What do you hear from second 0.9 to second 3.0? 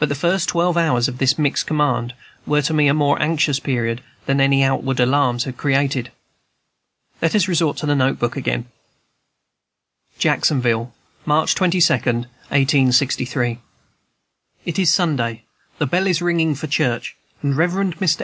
of this mixed command were to me a